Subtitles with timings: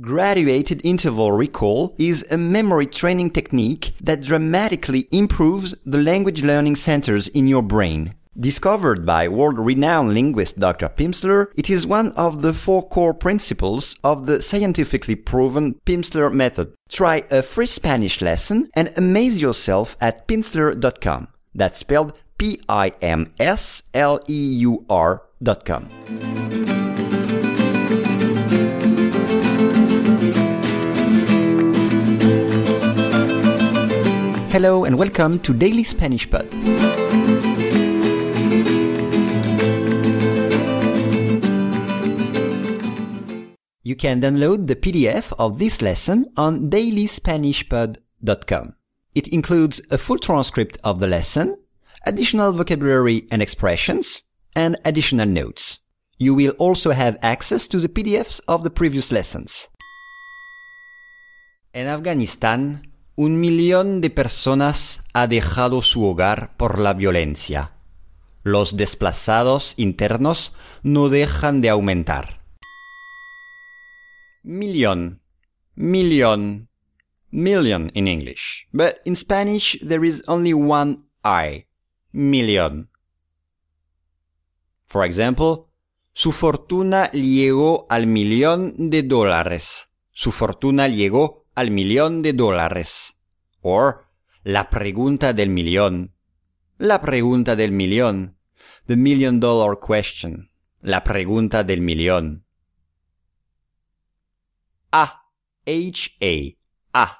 [0.00, 7.28] Graduated interval recall is a memory training technique that dramatically improves the language learning centers
[7.28, 8.14] in your brain.
[8.40, 10.88] Discovered by world-renowned linguist Dr.
[10.88, 16.72] Pimsleur, it is one of the four core principles of the scientifically proven Pimsleur method.
[16.88, 21.28] Try a free Spanish lesson and amaze yourself at pimsleur.com.
[21.54, 22.72] That's spelled P-I-M-S-L-E-U-R
[34.62, 36.46] Hello and welcome to Daily Spanish Pod.
[43.82, 48.74] You can download the PDF of this lesson on dailyspanishpod.com.
[49.16, 51.56] It includes a full transcript of the lesson,
[52.06, 54.22] additional vocabulary and expressions,
[54.54, 55.88] and additional notes.
[56.18, 59.66] You will also have access to the PDFs of the previous lessons.
[61.74, 67.72] In Afganistán, un millón de personas ha dejado su hogar por la violencia.
[68.42, 72.42] Los desplazados internos no dejan de aumentar.
[74.42, 75.22] Million.
[75.74, 76.68] Million.
[77.30, 78.66] Million in English.
[78.72, 81.66] But in Spanish there is only one I.
[82.12, 82.90] Million.
[84.86, 85.66] For example,
[86.12, 89.88] su fortuna llegó al millón de dólares.
[90.10, 93.18] Su fortuna llegó al millón de dólares.
[93.60, 94.08] Or,
[94.42, 96.14] la pregunta del millón.
[96.78, 98.38] La pregunta del millón.
[98.86, 100.50] The million dollar question.
[100.80, 102.44] La pregunta del millón.
[104.90, 105.30] A.
[105.64, 106.58] H-A.
[106.92, 107.18] A.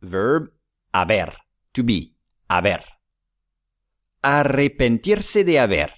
[0.00, 0.52] Verb
[0.92, 1.34] haber.
[1.72, 2.14] To be.
[2.48, 2.84] Haber.
[4.22, 5.92] Arrepentirse de haber.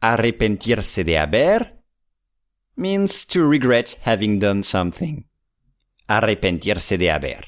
[0.00, 1.82] Arrepentirse de haber
[2.76, 5.24] means to regret having done something.
[6.08, 7.44] Arrepentirse de haber.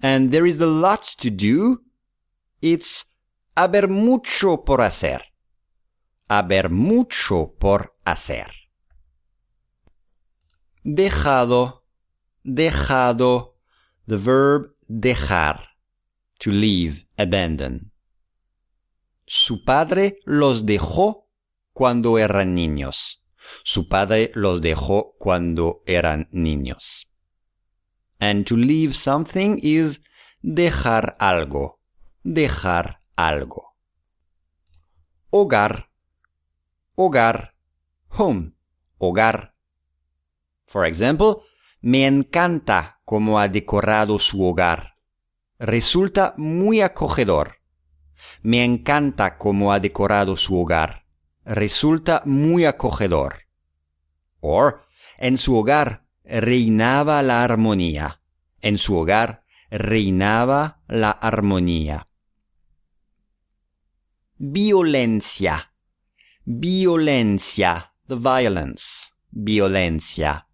[0.00, 1.82] And there is a lot to do.
[2.60, 3.14] It's
[3.56, 5.22] haber mucho por hacer.
[6.28, 8.50] Haber mucho por hacer.
[10.84, 11.84] Dejado,
[12.44, 13.56] dejado,
[14.06, 15.60] the verb dejar,
[16.38, 17.92] to leave, abandon.
[19.26, 21.28] Su padre los dejó
[21.72, 23.22] cuando eran niños.
[23.64, 27.07] Su padre los dejó cuando eran niños.
[28.20, 30.00] And to leave something is
[30.42, 31.80] dejar algo,
[32.24, 33.76] dejar algo.
[35.30, 35.90] Hogar,
[36.96, 37.54] hogar,
[38.08, 38.54] home,
[38.98, 39.54] hogar.
[40.66, 41.42] For example,
[41.80, 44.96] me encanta cómo ha decorado su hogar.
[45.58, 47.56] Resulta muy acogedor.
[48.42, 51.04] Me encanta cómo ha decorado su hogar.
[51.44, 53.46] Resulta muy acogedor.
[54.40, 54.84] Or,
[55.18, 58.20] en su hogar reinaba la armonía.
[58.60, 62.08] En su hogar reinaba la armonía.
[64.36, 65.72] Violencia.
[66.44, 67.92] Violencia.
[68.06, 69.12] The violence.
[69.30, 70.46] Violencia.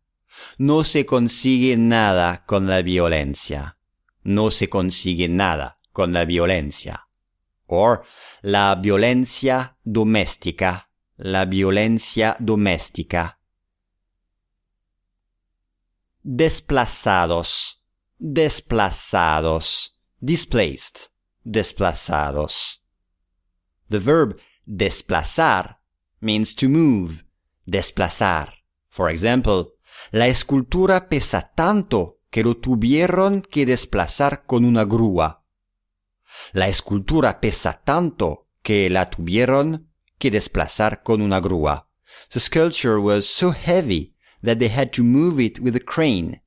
[0.59, 3.77] No se consigue nada con la violencia.
[4.23, 7.09] No se consigue nada con la violencia.
[7.67, 8.05] Or,
[8.43, 10.91] la violencia doméstica.
[11.17, 13.39] La violencia doméstica.
[16.27, 17.83] Desplazados.
[18.19, 20.01] Desplazados.
[20.23, 21.11] Displaced.
[21.45, 22.83] Desplazados.
[23.91, 25.81] The verb desplazar
[26.23, 27.27] means to move.
[27.67, 28.55] Desplazar.
[28.89, 29.75] For example,
[30.13, 35.45] la escultura pesa tanto que lo tuvieron que desplazar con una grúa.
[36.55, 41.91] La escultura pesa tanto que la tuvieron que desplazar con una grúa.
[42.31, 44.14] The sculpture was so heavy
[44.45, 46.43] that they had to move it with a crane.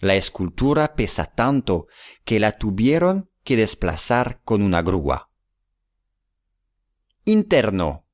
[0.00, 1.86] La escultura pesa tanto
[2.24, 5.30] que la tuvieron que desplazar con una grúa.
[7.24, 8.06] Interno.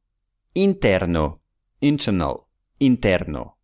[0.55, 1.43] Interno.
[1.81, 2.47] Internal.
[2.79, 3.59] Interno.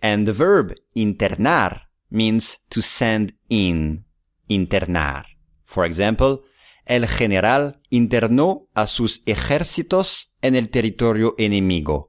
[0.00, 4.04] And the verb internar means to send in.
[4.48, 5.26] Internar.
[5.64, 6.40] For example,
[6.86, 12.07] el general internó a sus ejércitos en el territorio enemigo.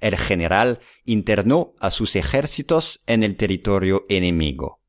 [0.00, 4.80] El general internó a sus ejércitos en el territorio enemigo.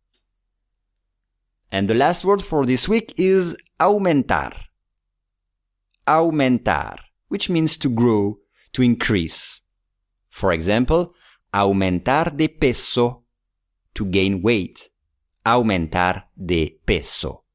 [1.71, 4.69] And the last word for this week is aumentar.
[6.05, 8.39] Aumentar, which means to grow,
[8.71, 9.63] to increase.
[10.29, 11.13] For example,
[11.51, 13.25] aumentar de peso,
[13.93, 14.91] to gain weight.
[15.43, 17.45] Aumentar de peso.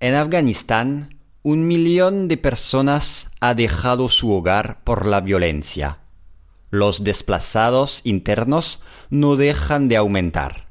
[0.00, 5.98] En Afganistán, un millón de personas ha dejado su hogar por la violencia.
[6.70, 8.80] Los desplazados internos
[9.10, 10.68] no dejan de aumentar.